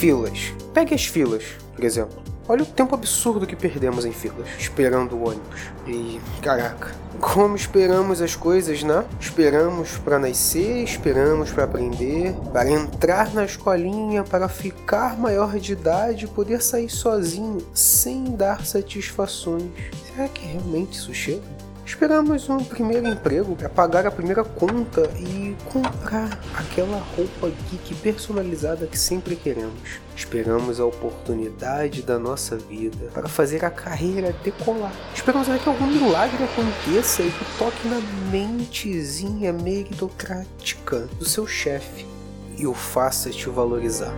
Filas. 0.00 0.54
Pegue 0.72 0.94
as 0.94 1.04
filas, 1.04 1.44
por 1.76 1.84
exemplo. 1.84 2.29
Olha 2.50 2.64
o 2.64 2.66
tempo 2.66 2.96
absurdo 2.96 3.46
que 3.46 3.54
perdemos 3.54 4.04
em 4.04 4.10
filas, 4.10 4.48
esperando 4.58 5.14
o 5.14 5.28
ônibus. 5.28 5.70
E 5.86 6.20
caraca, 6.42 6.92
como 7.20 7.54
esperamos 7.54 8.20
as 8.20 8.34
coisas, 8.34 8.82
né? 8.82 9.04
Esperamos 9.20 9.98
para 9.98 10.18
nascer, 10.18 10.82
esperamos 10.82 11.52
para 11.52 11.62
aprender, 11.62 12.34
para 12.52 12.68
entrar 12.68 13.32
na 13.32 13.44
escolinha, 13.44 14.24
para 14.24 14.48
ficar 14.48 15.16
maior 15.16 15.60
de 15.60 15.74
idade 15.74 16.24
e 16.24 16.28
poder 16.28 16.60
sair 16.60 16.90
sozinho, 16.90 17.64
sem 17.72 18.24
dar 18.24 18.66
satisfações. 18.66 19.70
Será 20.08 20.26
que 20.26 20.44
realmente 20.44 20.94
isso 20.94 21.14
chega? 21.14 21.59
Esperamos 21.90 22.48
um 22.48 22.62
primeiro 22.62 23.08
emprego 23.08 23.56
para 23.56 23.68
pagar 23.68 24.06
a 24.06 24.12
primeira 24.12 24.44
conta 24.44 25.10
e 25.18 25.56
comprar 25.64 26.40
aquela 26.54 26.98
roupa 26.98 27.50
geek 27.68 27.96
personalizada 27.96 28.86
que 28.86 28.96
sempre 28.96 29.34
queremos. 29.34 29.98
Esperamos 30.14 30.78
a 30.78 30.86
oportunidade 30.86 32.02
da 32.02 32.16
nossa 32.16 32.56
vida 32.56 33.10
para 33.12 33.28
fazer 33.28 33.64
a 33.64 33.70
carreira 33.70 34.32
decolar. 34.44 34.94
Esperamos 35.12 35.48
que 35.48 35.68
algum 35.68 35.88
milagre 35.88 36.44
aconteça 36.44 37.22
e 37.22 37.30
que 37.32 37.58
toque 37.58 37.88
na 37.88 38.00
mentezinha 38.30 39.52
meritocrática 39.52 41.08
do 41.18 41.24
seu 41.24 41.44
chefe 41.44 42.06
e 42.56 42.68
o 42.68 42.72
faça 42.72 43.30
te 43.30 43.48
valorizar. 43.48 44.14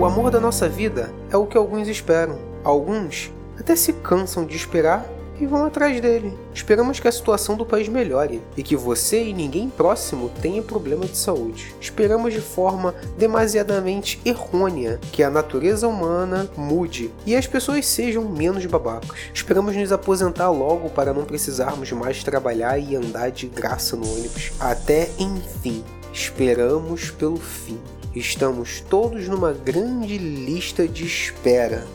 O 0.00 0.06
amor 0.06 0.30
da 0.30 0.40
nossa 0.40 0.66
vida 0.66 1.12
é 1.30 1.36
o 1.36 1.44
que 1.44 1.58
alguns 1.58 1.86
esperam. 1.86 2.38
Alguns 2.64 3.30
até 3.58 3.76
se 3.76 3.92
cansam 3.92 4.46
de 4.46 4.56
esperar 4.56 5.06
e 5.38 5.44
vão 5.44 5.66
atrás 5.66 6.00
dele. 6.00 6.32
Esperamos 6.54 6.98
que 6.98 7.06
a 7.06 7.12
situação 7.12 7.54
do 7.54 7.66
país 7.66 7.86
melhore 7.86 8.40
e 8.56 8.62
que 8.62 8.74
você 8.74 9.22
e 9.22 9.34
ninguém 9.34 9.68
próximo 9.68 10.30
tenha 10.40 10.62
problema 10.62 11.04
de 11.04 11.18
saúde. 11.18 11.74
Esperamos 11.78 12.32
de 12.32 12.40
forma 12.40 12.94
demasiadamente 13.18 14.18
errônea 14.24 14.98
que 15.12 15.22
a 15.22 15.28
natureza 15.28 15.86
humana 15.86 16.48
mude 16.56 17.10
e 17.26 17.36
as 17.36 17.46
pessoas 17.46 17.84
sejam 17.84 18.24
menos 18.24 18.64
babacas. 18.64 19.18
Esperamos 19.34 19.76
nos 19.76 19.92
aposentar 19.92 20.48
logo 20.48 20.88
para 20.88 21.12
não 21.12 21.26
precisarmos 21.26 21.92
mais 21.92 22.24
trabalhar 22.24 22.78
e 22.78 22.96
andar 22.96 23.30
de 23.30 23.48
graça 23.48 23.96
no 23.96 24.10
ônibus. 24.10 24.50
Até 24.58 25.10
enfim, 25.18 25.84
esperamos 26.10 27.10
pelo 27.10 27.36
fim. 27.36 27.78
Estamos 28.14 28.80
todos 28.80 29.28
numa 29.28 29.52
grande 29.52 30.18
lista 30.18 30.88
de 30.88 31.04
espera 31.06 31.86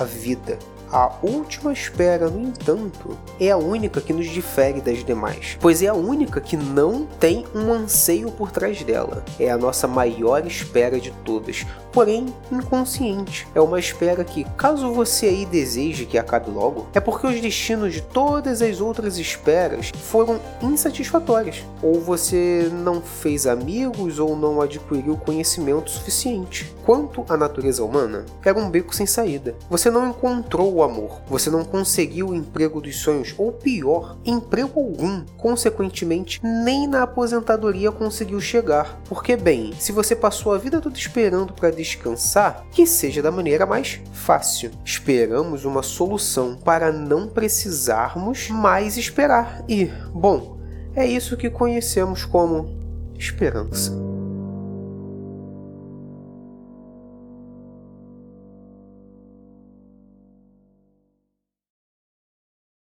a 0.00 0.04
vida. 0.04 0.58
A 0.90 1.12
última 1.22 1.70
espera, 1.70 2.30
no 2.30 2.40
entanto, 2.40 3.18
é 3.38 3.50
a 3.50 3.58
única 3.58 4.00
que 4.00 4.12
nos 4.12 4.26
difere 4.26 4.80
das 4.80 5.04
demais, 5.04 5.58
pois 5.60 5.82
é 5.82 5.86
a 5.86 5.94
única 5.94 6.40
que 6.40 6.56
não 6.56 7.06
tem 7.20 7.44
um 7.54 7.70
anseio 7.72 8.30
por 8.30 8.50
trás 8.50 8.82
dela. 8.82 9.22
É 9.38 9.50
a 9.50 9.58
nossa 9.58 9.86
maior 9.86 10.46
espera 10.46 10.98
de 10.98 11.10
todas, 11.24 11.66
porém 11.92 12.32
inconsciente. 12.50 13.46
É 13.54 13.60
uma 13.60 13.78
espera 13.78 14.24
que, 14.24 14.44
caso 14.56 14.92
você 14.92 15.26
aí 15.26 15.44
deseje 15.44 16.06
que 16.06 16.16
acabe 16.16 16.50
logo, 16.50 16.86
é 16.94 17.00
porque 17.00 17.26
os 17.26 17.38
destinos 17.38 17.92
de 17.92 18.00
todas 18.00 18.62
as 18.62 18.80
outras 18.80 19.18
esperas 19.18 19.92
foram 20.04 20.40
insatisfatórios, 20.62 21.64
ou 21.82 22.00
você 22.00 22.70
não 22.72 23.02
fez 23.02 23.46
amigos 23.46 24.18
ou 24.18 24.34
não 24.34 24.60
adquiriu 24.62 25.18
conhecimento 25.18 25.90
suficiente. 25.90 26.74
Quanto 26.88 27.22
à 27.28 27.36
natureza 27.36 27.84
humana, 27.84 28.24
era 28.42 28.58
um 28.58 28.70
beco 28.70 28.96
sem 28.96 29.04
saída. 29.04 29.54
Você 29.68 29.90
não 29.90 30.08
encontrou 30.08 30.72
o 30.72 30.82
amor, 30.82 31.20
você 31.28 31.50
não 31.50 31.62
conseguiu 31.62 32.28
o 32.28 32.34
emprego 32.34 32.80
dos 32.80 32.96
sonhos, 32.96 33.34
ou 33.36 33.52
pior, 33.52 34.16
emprego 34.24 34.80
algum. 34.80 35.22
Consequentemente, 35.36 36.40
nem 36.42 36.86
na 36.86 37.02
aposentadoria 37.02 37.92
conseguiu 37.92 38.40
chegar. 38.40 38.98
Porque, 39.06 39.36
bem, 39.36 39.74
se 39.78 39.92
você 39.92 40.16
passou 40.16 40.54
a 40.54 40.56
vida 40.56 40.80
toda 40.80 40.96
esperando 40.96 41.52
para 41.52 41.70
descansar, 41.70 42.64
que 42.70 42.86
seja 42.86 43.20
da 43.20 43.30
maneira 43.30 43.66
mais 43.66 44.00
fácil. 44.14 44.70
Esperamos 44.82 45.66
uma 45.66 45.82
solução 45.82 46.56
para 46.56 46.90
não 46.90 47.28
precisarmos 47.28 48.48
mais 48.48 48.96
esperar. 48.96 49.62
E, 49.68 49.90
bom, 50.14 50.56
é 50.96 51.06
isso 51.06 51.36
que 51.36 51.50
conhecemos 51.50 52.24
como 52.24 52.78
esperança. 53.18 53.92